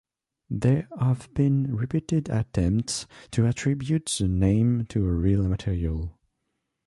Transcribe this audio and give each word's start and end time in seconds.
There 0.49 0.87
have 0.99 1.31
been 1.35 1.75
repeated 1.75 2.27
attempts 2.27 3.05
to 3.33 3.45
attribute 3.45 4.07
the 4.19 4.27
name 4.27 4.87
to 4.87 5.05
a 5.05 5.11
real 5.11 5.43
material. 5.47 6.17